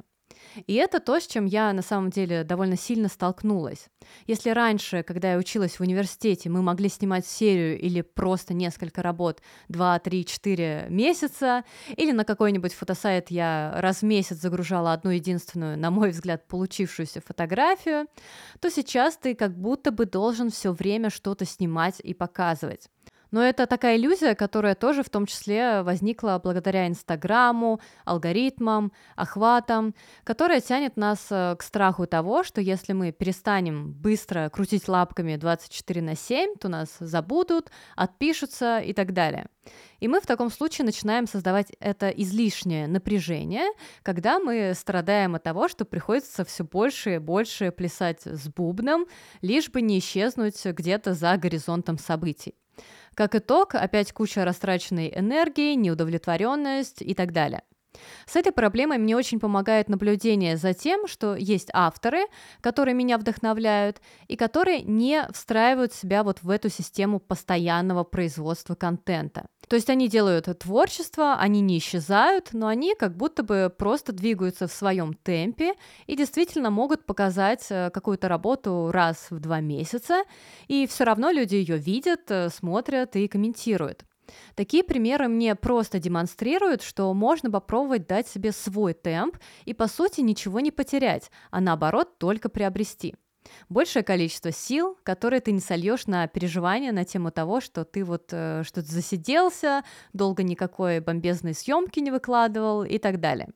И 0.66 0.74
это 0.74 1.00
то, 1.00 1.18
с 1.18 1.26
чем 1.26 1.46
я 1.46 1.72
на 1.72 1.82
самом 1.82 2.10
деле 2.10 2.44
довольно 2.44 2.76
сильно 2.76 3.08
столкнулась. 3.08 3.88
Если 4.26 4.50
раньше, 4.50 5.02
когда 5.02 5.32
я 5.32 5.38
училась 5.38 5.78
в 5.78 5.80
университете, 5.80 6.48
мы 6.48 6.62
могли 6.62 6.88
снимать 6.88 7.26
серию 7.26 7.78
или 7.78 8.02
просто 8.02 8.54
несколько 8.54 9.02
работ 9.02 9.40
2, 9.68 9.98
3, 9.98 10.24
4 10.24 10.86
месяца, 10.90 11.64
или 11.96 12.12
на 12.12 12.24
какой-нибудь 12.24 12.72
фотосайт 12.72 13.30
я 13.30 13.74
раз 13.76 13.98
в 13.98 14.02
месяц 14.02 14.36
загружала 14.36 14.92
одну 14.92 15.10
единственную, 15.10 15.78
на 15.78 15.90
мой 15.90 16.10
взгляд, 16.10 16.46
получившуюся 16.46 17.20
фотографию, 17.20 18.06
то 18.60 18.70
сейчас 18.70 19.16
ты 19.16 19.34
как 19.34 19.56
будто 19.58 19.90
бы 19.90 20.06
должен 20.06 20.50
все 20.50 20.72
время 20.72 21.10
что-то 21.10 21.44
снимать 21.44 22.00
и 22.00 22.14
показывать. 22.14 22.88
Но 23.30 23.42
это 23.42 23.66
такая 23.66 23.96
иллюзия, 23.96 24.34
которая 24.34 24.74
тоже 24.74 25.02
в 25.02 25.10
том 25.10 25.26
числе 25.26 25.82
возникла 25.82 26.40
благодаря 26.42 26.86
Инстаграму, 26.86 27.80
алгоритмам, 28.04 28.92
охватам, 29.16 29.94
которая 30.24 30.60
тянет 30.60 30.96
нас 30.96 31.26
э, 31.30 31.56
к 31.58 31.62
страху 31.62 32.06
того, 32.06 32.44
что 32.44 32.60
если 32.60 32.92
мы 32.92 33.12
перестанем 33.12 33.92
быстро 33.92 34.48
крутить 34.48 34.88
лапками 34.88 35.36
24 35.36 36.02
на 36.02 36.14
7, 36.14 36.54
то 36.56 36.68
нас 36.68 36.96
забудут, 37.00 37.70
отпишутся 37.96 38.78
и 38.78 38.92
так 38.92 39.12
далее. 39.12 39.46
И 39.98 40.08
мы 40.08 40.20
в 40.20 40.26
таком 40.26 40.50
случае 40.50 40.84
начинаем 40.84 41.26
создавать 41.26 41.72
это 41.80 42.08
излишнее 42.10 42.86
напряжение, 42.86 43.66
когда 44.02 44.38
мы 44.38 44.72
страдаем 44.74 45.34
от 45.34 45.42
того, 45.42 45.68
что 45.68 45.84
приходится 45.84 46.44
все 46.44 46.64
больше 46.64 47.16
и 47.16 47.18
больше 47.18 47.70
плясать 47.70 48.22
с 48.22 48.48
бубном, 48.48 49.06
лишь 49.42 49.70
бы 49.70 49.80
не 49.80 49.98
исчезнуть 49.98 50.64
где-то 50.64 51.14
за 51.14 51.36
горизонтом 51.36 51.98
событий. 51.98 52.54
Как 53.16 53.34
итог, 53.34 53.74
опять 53.74 54.12
куча 54.12 54.44
растраченной 54.44 55.10
энергии, 55.16 55.72
неудовлетворенность 55.74 57.00
и 57.00 57.14
так 57.14 57.32
далее. 57.32 57.62
С 58.26 58.36
этой 58.36 58.52
проблемой 58.52 58.98
мне 58.98 59.16
очень 59.16 59.40
помогает 59.40 59.88
наблюдение 59.88 60.56
за 60.56 60.74
тем, 60.74 61.06
что 61.06 61.36
есть 61.36 61.68
авторы, 61.72 62.26
которые 62.60 62.94
меня 62.94 63.18
вдохновляют, 63.18 64.00
и 64.28 64.36
которые 64.36 64.82
не 64.82 65.26
встраивают 65.32 65.92
себя 65.92 66.22
вот 66.22 66.42
в 66.42 66.50
эту 66.50 66.68
систему 66.68 67.20
постоянного 67.20 68.04
производства 68.04 68.74
контента. 68.74 69.46
То 69.68 69.74
есть 69.74 69.90
они 69.90 70.08
делают 70.08 70.46
творчество, 70.58 71.36
они 71.38 71.60
не 71.60 71.78
исчезают, 71.78 72.50
но 72.52 72.68
они 72.68 72.94
как 72.94 73.16
будто 73.16 73.42
бы 73.42 73.72
просто 73.76 74.12
двигаются 74.12 74.68
в 74.68 74.72
своем 74.72 75.14
темпе 75.14 75.74
и 76.06 76.16
действительно 76.16 76.70
могут 76.70 77.04
показать 77.04 77.66
э, 77.70 77.90
какую-то 77.90 78.28
работу 78.28 78.90
раз 78.92 79.26
в 79.30 79.40
два 79.40 79.60
месяца, 79.60 80.22
и 80.68 80.86
все 80.86 81.04
равно 81.04 81.30
люди 81.30 81.56
ее 81.56 81.78
видят, 81.78 82.30
э, 82.30 82.48
смотрят 82.50 83.16
и 83.16 83.26
комментируют. 83.26 84.04
Такие 84.54 84.84
примеры 84.84 85.28
мне 85.28 85.54
просто 85.54 85.98
демонстрируют, 85.98 86.82
что 86.82 87.12
можно 87.14 87.50
попробовать 87.50 88.06
дать 88.06 88.28
себе 88.28 88.52
свой 88.52 88.94
темп 88.94 89.38
и, 89.64 89.74
по 89.74 89.86
сути, 89.86 90.20
ничего 90.20 90.60
не 90.60 90.70
потерять, 90.70 91.30
а 91.50 91.60
наоборот, 91.60 92.18
только 92.18 92.48
приобрести. 92.48 93.14
Большее 93.68 94.02
количество 94.02 94.50
сил, 94.50 94.98
которые 95.02 95.40
ты 95.40 95.52
не 95.52 95.60
сольешь 95.60 96.06
на 96.06 96.26
переживания 96.26 96.92
на 96.92 97.04
тему 97.04 97.30
того, 97.30 97.60
что 97.60 97.84
ты 97.84 98.04
вот 98.04 98.28
э, 98.32 98.62
что-то 98.64 98.90
засиделся, 98.90 99.84
долго 100.12 100.42
никакой 100.42 101.00
бомбезной 101.00 101.54
съемки 101.54 102.00
не 102.00 102.10
выкладывал 102.10 102.84
и 102.84 102.98
так 102.98 103.20
далее. 103.20 103.48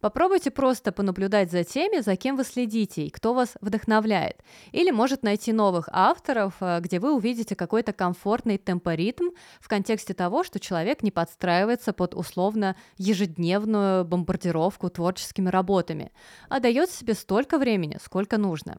Попробуйте 0.00 0.50
просто 0.50 0.92
понаблюдать 0.92 1.50
за 1.50 1.64
теми, 1.64 2.00
за 2.00 2.16
кем 2.16 2.36
вы 2.36 2.44
следите 2.44 3.04
и 3.04 3.10
кто 3.10 3.34
вас 3.34 3.54
вдохновляет. 3.60 4.42
Или 4.72 4.90
может 4.90 5.22
найти 5.22 5.52
новых 5.52 5.88
авторов, 5.92 6.54
э, 6.60 6.80
где 6.80 7.00
вы 7.00 7.14
увидите 7.14 7.56
какой-то 7.56 7.92
комфортный 7.92 8.58
темпоритм 8.58 9.30
в 9.60 9.68
контексте 9.68 10.14
того, 10.14 10.44
что 10.44 10.60
человек 10.60 11.02
не 11.02 11.10
подстраивается 11.10 11.92
под 11.92 12.14
условно 12.14 12.76
ежедневную 12.98 14.04
бомбардировку 14.04 14.90
творческими 14.90 15.48
работами, 15.48 16.12
а 16.48 16.60
дает 16.60 16.90
себе 16.90 17.14
столько 17.14 17.58
времени, 17.58 17.98
сколько 18.02 18.38
нужно. 18.38 18.78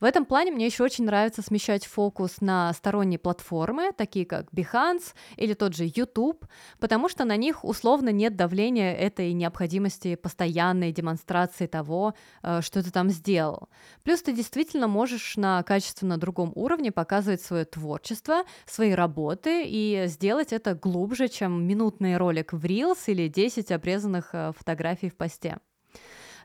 В 0.00 0.04
этом 0.04 0.24
плане 0.24 0.52
мне 0.52 0.66
еще 0.66 0.84
очень 0.84 1.04
нравится 1.04 1.42
смещать 1.42 1.86
фокус 1.86 2.40
на 2.40 2.72
сторонние 2.72 3.18
платформы, 3.18 3.92
такие 3.92 4.26
как 4.26 4.50
Behance 4.52 5.14
или 5.36 5.54
тот 5.54 5.74
же 5.74 5.84
YouTube, 5.84 6.46
потому 6.78 7.08
что 7.08 7.24
на 7.24 7.36
них 7.36 7.64
условно 7.64 8.10
нет 8.10 8.36
давления 8.36 8.94
этой 8.94 9.32
необходимости 9.32 10.14
постоянной 10.14 10.92
демонстрации 10.92 11.66
того, 11.66 12.14
э, 12.42 12.60
что 12.62 12.82
ты 12.82 12.90
там 12.90 13.10
сделал. 13.10 13.68
Плюс 14.02 14.22
ты 14.22 14.32
действительно 14.32 14.88
можешь 14.88 15.36
на 15.36 15.62
качественно 15.62 16.18
другом 16.18 16.52
уровне 16.54 16.92
показывать 16.92 17.42
свое 17.42 17.64
творчество, 17.64 18.44
свои 18.66 18.92
работы 18.92 19.64
и 19.66 20.04
сделать 20.06 20.52
это 20.52 20.74
глубже, 20.74 21.28
чем 21.28 21.66
минутный 21.66 22.16
ролик 22.16 22.52
в 22.52 22.64
Reels 22.64 22.98
или 23.06 23.28
10 23.28 23.70
обрезанных 23.72 24.30
э, 24.32 24.52
фотографий 24.56 25.08
в 25.08 25.16
посте. 25.16 25.58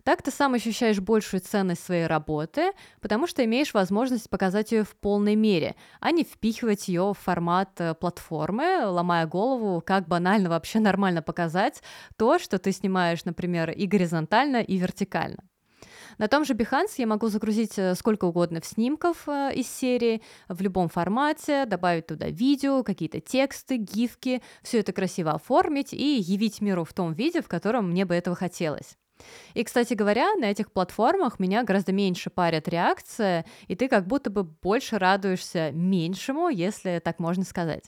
Так 0.07 0.21
ты 0.21 0.31
сам 0.31 0.53
ощущаешь 0.53 1.01
большую 1.01 1.41
ценность 1.41 1.83
своей 1.83 2.07
работы, 2.07 2.71
потому 3.01 3.27
что 3.27 3.43
имеешь 3.43 3.73
возможность 3.73 4.29
показать 4.29 4.71
ее 4.71 4.85
в 4.85 4.95
полной 4.95 5.35
мере, 5.35 5.75
а 5.99 6.11
не 6.11 6.23
впихивать 6.23 6.87
ее 6.87 7.13
в 7.13 7.21
формат 7.21 7.71
э, 7.81 7.93
платформы, 7.93 8.85
ломая 8.85 9.27
голову, 9.27 9.83
как 9.85 10.07
банально 10.07 10.47
вообще 10.47 10.79
нормально 10.79 11.21
показать 11.21 11.83
то, 12.15 12.39
что 12.39 12.57
ты 12.57 12.71
снимаешь, 12.71 13.25
например, 13.25 13.69
и 13.69 13.85
горизонтально, 13.85 14.61
и 14.61 14.77
вертикально. 14.77 15.43
На 16.17 16.29
том 16.29 16.45
же 16.45 16.53
Behance 16.53 16.93
я 16.99 17.05
могу 17.05 17.27
загрузить 17.27 17.77
э, 17.77 17.93
сколько 17.93 18.23
угодно 18.23 18.61
снимков 18.63 19.27
э, 19.27 19.51
из 19.55 19.67
серии 19.67 20.21
в 20.47 20.61
любом 20.61 20.87
формате, 20.87 21.65
добавить 21.65 22.07
туда 22.07 22.29
видео, 22.29 22.81
какие-то 22.83 23.19
тексты, 23.19 23.75
гифки, 23.75 24.41
все 24.63 24.79
это 24.79 24.93
красиво 24.93 25.33
оформить 25.33 25.91
и 25.91 26.15
явить 26.17 26.61
миру 26.61 26.85
в 26.85 26.93
том 26.93 27.11
виде, 27.11 27.41
в 27.41 27.49
котором 27.49 27.89
мне 27.89 28.05
бы 28.05 28.15
этого 28.15 28.37
хотелось. 28.37 28.95
И, 29.53 29.63
кстати 29.63 29.93
говоря, 29.93 30.33
на 30.35 30.45
этих 30.45 30.71
платформах 30.71 31.39
меня 31.39 31.63
гораздо 31.63 31.91
меньше 31.91 32.29
парят 32.29 32.67
реакция, 32.67 33.45
и 33.67 33.75
ты 33.75 33.87
как 33.87 34.07
будто 34.07 34.29
бы 34.29 34.43
больше 34.43 34.97
радуешься 34.97 35.71
меньшему, 35.71 36.49
если 36.49 36.99
так 37.03 37.19
можно 37.19 37.43
сказать. 37.43 37.83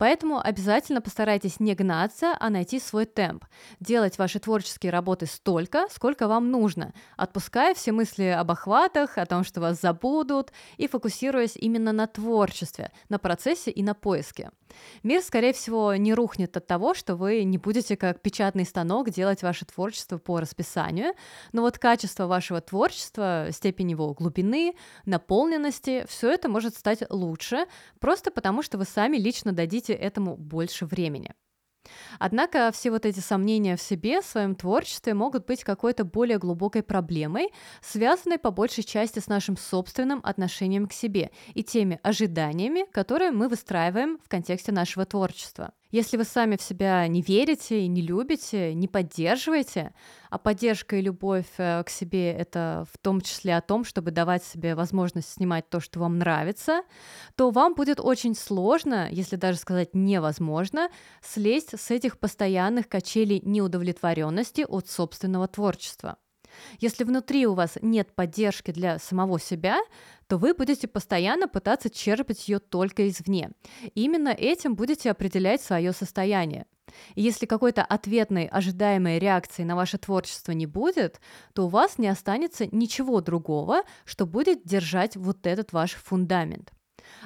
Поэтому 0.00 0.40
обязательно 0.40 1.02
постарайтесь 1.02 1.60
не 1.60 1.74
гнаться, 1.74 2.34
а 2.40 2.48
найти 2.48 2.80
свой 2.80 3.04
темп. 3.04 3.44
Делать 3.80 4.16
ваши 4.16 4.38
творческие 4.38 4.92
работы 4.92 5.26
столько, 5.26 5.88
сколько 5.90 6.26
вам 6.26 6.50
нужно, 6.50 6.94
отпуская 7.18 7.74
все 7.74 7.92
мысли 7.92 8.24
об 8.24 8.50
охватах, 8.50 9.18
о 9.18 9.26
том, 9.26 9.44
что 9.44 9.60
вас 9.60 9.78
забудут, 9.78 10.52
и 10.78 10.88
фокусируясь 10.88 11.54
именно 11.54 11.92
на 11.92 12.06
творчестве, 12.06 12.92
на 13.10 13.18
процессе 13.18 13.70
и 13.70 13.82
на 13.82 13.92
поиске. 13.92 14.50
Мир, 15.02 15.20
скорее 15.20 15.52
всего, 15.52 15.94
не 15.96 16.14
рухнет 16.14 16.56
от 16.56 16.66
того, 16.66 16.94
что 16.94 17.16
вы 17.16 17.44
не 17.44 17.58
будете 17.58 17.96
как 17.96 18.20
печатный 18.20 18.64
станок 18.64 19.10
делать 19.10 19.42
ваше 19.42 19.64
творчество 19.66 20.16
по 20.16 20.40
расписанию, 20.40 21.12
но 21.52 21.60
вот 21.60 21.78
качество 21.78 22.26
вашего 22.26 22.60
творчества, 22.60 23.48
степень 23.50 23.90
его 23.90 24.14
глубины, 24.14 24.74
наполненности, 25.04 26.06
все 26.08 26.30
это 26.30 26.48
может 26.48 26.74
стать 26.74 27.02
лучше, 27.10 27.66
просто 27.98 28.30
потому 28.30 28.62
что 28.62 28.78
вы 28.78 28.84
сами 28.84 29.16
лично 29.16 29.52
дадите 29.52 29.89
этому 29.94 30.36
больше 30.36 30.86
времени. 30.86 31.32
Однако 32.18 32.70
все 32.72 32.90
вот 32.90 33.06
эти 33.06 33.20
сомнения 33.20 33.76
в 33.76 33.82
себе, 33.82 34.20
в 34.20 34.26
своем 34.26 34.54
творчестве 34.54 35.14
могут 35.14 35.46
быть 35.46 35.64
какой-то 35.64 36.04
более 36.04 36.38
глубокой 36.38 36.82
проблемой, 36.82 37.48
связанной 37.80 38.38
по 38.38 38.50
большей 38.50 38.84
части 38.84 39.18
с 39.18 39.28
нашим 39.28 39.56
собственным 39.56 40.20
отношением 40.22 40.86
к 40.86 40.92
себе 40.92 41.30
и 41.54 41.62
теми 41.62 41.98
ожиданиями, 42.02 42.84
которые 42.92 43.30
мы 43.30 43.48
выстраиваем 43.48 44.18
в 44.22 44.28
контексте 44.28 44.72
нашего 44.72 45.06
творчества. 45.06 45.72
Если 45.90 46.16
вы 46.16 46.24
сами 46.24 46.56
в 46.56 46.62
себя 46.62 47.06
не 47.08 47.20
верите 47.20 47.80
и 47.80 47.88
не 47.88 48.00
любите, 48.00 48.74
не 48.74 48.86
поддерживаете, 48.86 49.92
а 50.30 50.38
поддержка 50.38 50.96
и 50.96 51.02
любовь 51.02 51.48
э, 51.58 51.82
к 51.82 51.90
себе— 51.90 52.32
это 52.32 52.86
в 52.92 52.98
том 52.98 53.20
числе 53.20 53.56
о 53.56 53.60
том, 53.60 53.84
чтобы 53.84 54.12
давать 54.12 54.44
себе 54.44 54.76
возможность 54.76 55.32
снимать 55.32 55.68
то, 55.68 55.80
что 55.80 55.98
вам 55.98 56.18
нравится, 56.18 56.82
то 57.34 57.50
вам 57.50 57.74
будет 57.74 57.98
очень 57.98 58.36
сложно, 58.36 59.08
если 59.10 59.34
даже 59.34 59.58
сказать 59.58 59.92
невозможно, 59.92 60.90
слезть 61.22 61.78
с 61.78 61.90
этих 61.90 62.20
постоянных 62.20 62.88
качелей 62.88 63.40
неудовлетворенности 63.44 64.64
от 64.68 64.88
собственного 64.88 65.48
творчества. 65.48 66.18
Если 66.78 67.04
внутри 67.04 67.46
у 67.46 67.54
вас 67.54 67.78
нет 67.82 68.12
поддержки 68.14 68.70
для 68.70 68.98
самого 68.98 69.38
себя, 69.40 69.80
то 70.26 70.36
вы 70.38 70.54
будете 70.54 70.88
постоянно 70.88 71.48
пытаться 71.48 71.90
черпать 71.90 72.48
ее 72.48 72.58
только 72.58 73.08
извне. 73.08 73.50
Именно 73.94 74.28
этим 74.28 74.74
будете 74.76 75.10
определять 75.10 75.62
свое 75.62 75.92
состояние. 75.92 76.66
И 77.14 77.22
если 77.22 77.46
какой-то 77.46 77.82
ответной 77.84 78.46
ожидаемой 78.46 79.18
реакции 79.18 79.62
на 79.62 79.76
ваше 79.76 79.98
творчество 79.98 80.52
не 80.52 80.66
будет, 80.66 81.20
то 81.54 81.66
у 81.66 81.68
вас 81.68 81.98
не 81.98 82.08
останется 82.08 82.66
ничего 82.66 83.20
другого, 83.20 83.82
что 84.04 84.26
будет 84.26 84.64
держать 84.64 85.16
вот 85.16 85.46
этот 85.46 85.72
ваш 85.72 85.92
фундамент. 85.92 86.72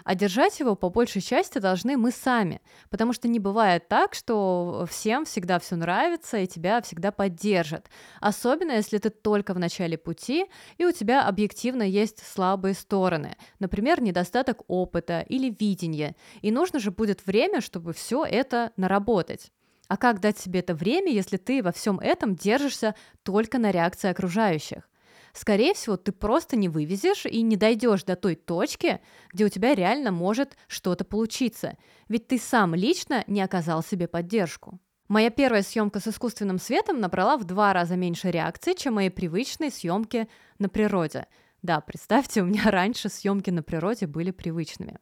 А 0.05 0.15
держать 0.15 0.59
его 0.61 0.75
по 0.75 0.91
большей 0.91 1.23
части 1.23 1.59
должны 1.59 1.97
мы 1.97 2.11
сами, 2.11 2.61
потому 2.91 3.13
что 3.13 3.29
не 3.29 3.39
бывает 3.39 3.89
так, 3.89 4.15
что 4.15 4.87
всем 4.91 5.25
всегда 5.25 5.59
все 5.59 5.77
нравится 5.77 6.39
и 6.39 6.47
тебя 6.47 6.83
всегда 6.83 7.13
поддержат. 7.13 7.89
Особенно 8.21 8.73
если 8.73 8.99
ты 8.99 9.11
только 9.11 9.55
в 9.55 9.59
начале 9.59 9.97
пути 9.99 10.47
и 10.79 10.85
у 10.85 10.93
тебя 10.93 11.27
объективно 11.27 11.83
есть 11.83 12.25
слабые 12.27 12.75
стороны, 12.75 13.37
например, 13.59 14.03
недостаток 14.03 14.63
опыта 14.69 15.21
или 15.29 15.55
видения, 15.59 16.17
и 16.43 16.51
нужно 16.51 16.79
же 16.79 16.91
будет 16.91 17.27
время, 17.27 17.61
чтобы 17.61 17.93
все 17.93 18.25
это 18.25 18.73
наработать. 18.77 19.53
А 19.89 19.97
как 19.97 20.21
дать 20.21 20.39
себе 20.39 20.61
это 20.61 20.75
время, 20.75 21.13
если 21.13 21.37
ты 21.37 21.63
во 21.63 21.73
всем 21.73 22.01
этом 22.01 22.35
держишься 22.35 22.95
только 23.23 23.59
на 23.59 23.71
реакции 23.71 24.09
окружающих? 24.09 24.89
Скорее 25.35 25.75
всего, 25.75 25.97
ты 25.97 26.13
просто 26.13 26.57
не 26.57 26.69
вывезешь 26.69 27.27
и 27.27 27.43
не 27.43 27.57
дойдешь 27.57 28.05
до 28.05 28.17
той 28.17 28.35
точки, 28.35 29.01
где 29.33 29.45
у 29.45 29.49
тебя 29.49 29.75
реально 29.75 30.11
может 30.11 30.57
что-то 30.69 31.05
получиться, 31.05 31.77
ведь 32.09 32.29
ты 32.29 32.39
сам 32.39 32.75
лично 32.75 33.25
не 33.27 33.43
оказал 33.43 33.83
себе 33.83 34.09
поддержку. 34.09 34.81
Моя 35.09 35.29
первая 35.29 35.63
съемка 35.63 36.01
с 36.01 36.09
искусственным 36.09 36.59
светом 36.59 36.99
набрала 36.99 37.37
в 37.37 37.45
два 37.45 37.75
раза 37.75 37.95
меньше 37.95 38.31
реакций, 38.31 38.75
чем 38.75 38.95
мои 38.95 39.11
привычные 39.11 39.71
съемки 39.71 40.29
на 40.59 40.71
природе. 40.71 41.27
Да, 41.61 41.81
представьте, 41.81 42.43
у 42.43 42.47
меня 42.47 42.63
раньше 42.71 43.11
съемки 43.11 43.51
на 43.51 43.63
природе 43.63 44.07
были 44.07 44.31
привычными. 44.31 44.99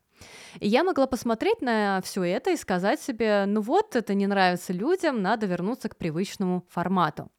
И 0.61 0.69
я 0.69 0.85
могла 0.85 1.07
посмотреть 1.07 1.63
на 1.63 2.01
все 2.03 2.23
это 2.25 2.51
и 2.51 2.57
сказать 2.57 3.01
себе, 3.01 3.45
ну 3.47 3.61
вот, 3.61 3.97
это 3.97 4.15
не 4.15 4.27
нравится 4.27 4.73
людям, 4.73 5.23
надо 5.23 5.47
вернуться 5.47 5.89
к 5.89 5.97
привычному 5.97 6.65
формату. 6.69 7.31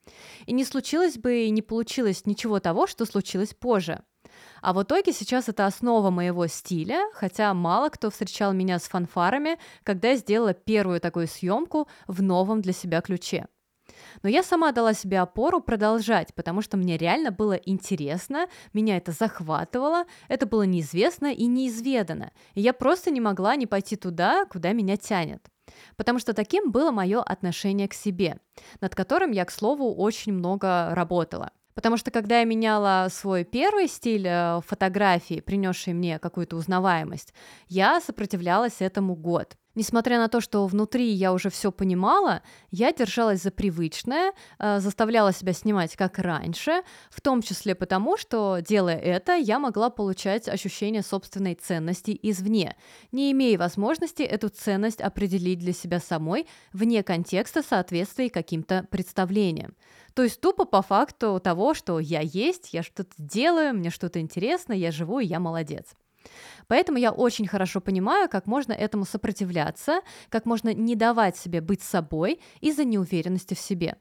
И 0.46 0.54
не 0.54 0.66
случилось 0.66 1.18
бы 1.18 1.44
и 1.44 1.50
не 1.50 1.62
получилось 1.62 2.25
ничего 2.25 2.60
того, 2.60 2.88
что 2.88 3.06
случилось 3.06 3.54
позже. 3.54 4.04
А 4.62 4.74
в 4.74 4.82
итоге 4.82 5.12
сейчас 5.12 5.50
это 5.50 5.66
основа 5.66 6.10
моего 6.10 6.48
стиля, 6.48 7.02
хотя 7.13 7.54
мало 7.54 7.90
кто 7.90 8.10
встречал 8.10 8.54
меня 8.54 8.80
с 8.80 8.84
фанфарами, 8.84 9.58
когда 9.84 10.10
я 10.10 10.16
сделала 10.16 10.54
первую 10.54 11.02
такую 11.02 11.28
съемку 11.28 11.88
в 12.08 12.22
новом 12.22 12.62
для 12.62 12.74
себя 12.74 13.02
ключе. 13.02 13.48
Но 14.22 14.29
я 14.29 14.43
сама 14.43 14.72
дала 14.72 14.93
себе 14.93 15.20
опору 15.20 15.60
продолжать, 15.60 16.34
потому 16.34 16.62
что 16.62 16.77
мне 16.77 16.98
реально 16.98 17.32
было 17.32 17.53
интересно, 17.53 18.48
меня 18.74 18.98
это 18.98 19.12
захватывало, 19.12 20.05
это 20.27 20.46
было 20.46 20.63
неизвестно 20.63 21.34
и 21.34 21.46
неизведано. 21.46 22.32
И 22.53 22.62
я 22.62 22.74
просто 22.74 23.12
не 23.12 23.22
могла 23.22 23.55
не 23.55 23.67
пойти 23.67 23.96
туда, 23.96 24.46
куда 24.46 24.74
меня 24.74 24.98
тянет. 24.98 25.48
Потому 25.96 26.20
что 26.20 26.34
таким 26.34 26.72
было 26.72 26.91
мое 26.91 27.22
отношение 27.22 27.88
к 27.88 27.93
себе, 27.93 28.39
над 28.82 28.96
которым 28.96 29.32
я, 29.32 29.46
к 29.46 29.51
слову, 29.51 29.93
очень 29.96 30.34
много 30.34 30.89
работала. 30.91 31.51
Потому 31.74 31.98
что 31.98 32.12
когда 32.12 32.39
я 32.39 32.46
меняла 32.46 33.08
свой 33.10 33.43
первый 33.43 33.88
стиль 33.88 34.27
э, 34.27 34.62
фотографии, 34.65 35.39
принесший 35.39 35.93
мне 35.93 36.20
какую-то 36.20 36.55
узнаваемость, 36.55 37.34
я 37.67 38.00
сопротивлялась 38.00 38.75
этому 38.79 39.15
год. 39.15 39.58
Несмотря 39.75 40.20
на 40.20 40.27
то, 40.27 40.39
что 40.39 40.68
внутри 40.68 41.10
я 41.10 41.34
уже 41.34 41.50
все 41.50 41.72
понимала, 41.72 42.44
я 42.70 42.94
держалась 42.94 43.42
за 43.42 43.50
привычное, 43.50 44.34
э, 44.60 44.80
заставляла 44.80 45.34
себя 45.34 45.53
снимать 45.53 45.96
как 45.96 46.20
раньше, 46.20 46.84
в 47.10 47.22
том 47.22 47.42
числе 47.42 47.74
потому, 47.74 48.15
что, 48.15 48.60
делая 48.60 48.98
это, 48.98 49.36
я 49.36 49.58
могла 49.58 49.89
получать 49.89 50.48
ощущение 50.48 51.01
собственной 51.01 51.56
ценности 51.56 52.18
извне, 52.22 52.75
не 53.12 53.32
имея 53.32 53.58
возможности 53.58 54.22
эту 54.22 54.50
ценность 54.50 55.01
определить 55.01 55.60
для 55.60 55.74
себя 55.74 56.00
самой 56.00 56.48
вне 56.72 57.01
контекста 57.01 57.63
соответствия 57.63 58.30
каким-то 58.30 58.86
представлениям. 58.92 59.75
То 60.13 60.22
есть 60.22 60.39
тупо 60.39 60.65
по 60.65 60.84
факту 60.84 61.39
того, 61.44 61.74
что 61.74 62.00
я 62.00 62.20
есть, 62.22 62.74
я 62.74 62.84
что-то 62.84 63.13
делаю, 63.18 63.74
мне 63.74 63.89
что-то 63.89 64.20
интересно, 64.20 64.74
я 64.74 64.92
живу, 64.92 65.20
и 65.20 65.25
я 65.25 65.39
молодец. 65.39 65.96
Поэтому 66.68 66.98
я 66.98 67.12
очень 67.12 67.48
хорошо 67.48 67.82
понимаю, 67.82 68.30
как 68.30 68.48
можно 68.48 68.74
этому 68.74 69.06
сопротивляться, 69.06 70.01
как 70.30 70.46
можно 70.46 70.74
не 70.74 70.96
давать 70.96 71.38
себе 71.38 71.62
быть 71.62 71.82
собой 71.82 72.39
из-за 72.62 72.86
неуверенности 72.86 73.53
в 73.53 73.60
себе. 73.60 73.98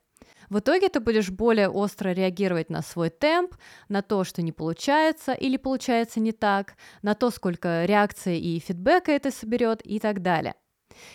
В 0.49 0.59
итоге 0.59 0.88
ты 0.88 1.00
будешь 1.00 1.31
более 1.31 1.69
остро 1.69 2.11
реагировать 2.11 2.71
на 2.71 2.83
свой 2.83 3.11
темп, 3.11 3.55
на 3.88 4.02
то, 4.02 4.25
что 4.25 4.43
не 4.43 4.52
получается 4.52 5.33
или 5.33 5.57
получается 5.57 6.21
не 6.21 6.33
так, 6.33 6.75
на 7.02 7.14
то, 7.14 7.31
сколько 7.31 7.85
реакции 7.85 8.38
и 8.38 8.59
фидбэка 8.59 9.12
это 9.12 9.31
соберет 9.31 9.81
и 9.85 9.99
так 9.99 10.23
далее. 10.23 10.55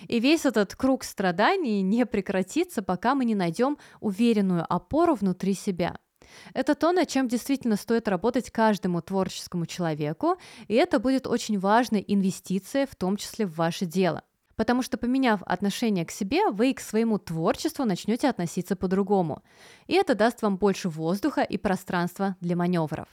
И 0.07 0.19
весь 0.19 0.45
этот 0.45 0.75
круг 0.75 1.03
страданий 1.03 1.81
не 1.83 2.05
прекратится, 2.05 2.81
пока 2.81 3.13
мы 3.13 3.25
не 3.25 3.35
найдем 3.35 3.77
уверенную 3.99 4.65
опору 4.67 5.13
внутри 5.13 5.53
себя– 5.53 5.97
это 6.53 6.75
то, 6.75 6.91
над 6.91 7.07
чем 7.07 7.27
действительно 7.27 7.75
стоит 7.75 8.07
работать 8.07 8.51
каждому 8.51 9.01
творческому 9.01 9.65
человеку, 9.65 10.37
и 10.67 10.75
это 10.75 10.99
будет 10.99 11.27
очень 11.27 11.59
важной 11.59 12.03
инвестицией, 12.07 12.87
в 12.89 12.95
том 12.95 13.17
числе 13.17 13.45
в 13.45 13.55
ваше 13.55 13.85
дело. 13.85 14.23
Потому 14.55 14.81
что, 14.81 14.97
поменяв 14.97 15.43
отношение 15.43 16.05
к 16.05 16.11
себе, 16.11 16.49
вы 16.49 16.73
к 16.73 16.79
своему 16.79 17.19
творчеству 17.19 17.85
начнете 17.85 18.27
относиться 18.27 18.75
по-другому. 18.75 19.43
И 19.85 19.93
это 19.93 20.15
даст 20.15 20.41
вам 20.41 20.57
больше 20.57 20.89
воздуха 20.89 21.41
и 21.41 21.57
пространства 21.57 22.35
для 22.41 22.55
маневров. 22.55 23.07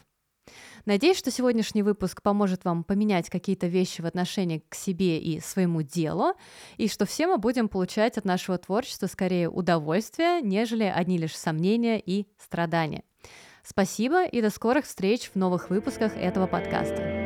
Надеюсь, 0.84 1.18
что 1.18 1.30
сегодняшний 1.30 1.82
выпуск 1.82 2.22
поможет 2.22 2.64
вам 2.64 2.84
поменять 2.84 3.30
какие-то 3.30 3.66
вещи 3.66 4.02
в 4.02 4.06
отношении 4.06 4.62
к 4.68 4.74
себе 4.74 5.18
и 5.18 5.40
своему 5.40 5.82
делу, 5.82 6.34
и 6.76 6.88
что 6.88 7.06
все 7.06 7.26
мы 7.26 7.38
будем 7.38 7.68
получать 7.68 8.18
от 8.18 8.24
нашего 8.24 8.58
творчества 8.58 9.06
скорее 9.06 9.48
удовольствие, 9.48 10.42
нежели 10.42 10.84
одни 10.84 11.18
лишь 11.18 11.36
сомнения 11.36 11.98
и 11.98 12.26
страдания. 12.38 13.04
Спасибо 13.62 14.26
и 14.26 14.42
до 14.42 14.50
скорых 14.50 14.84
встреч 14.84 15.30
в 15.32 15.36
новых 15.36 15.70
выпусках 15.70 16.14
этого 16.16 16.46
подкаста. 16.46 17.23